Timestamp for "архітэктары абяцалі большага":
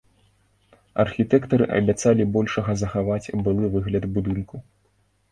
1.01-2.75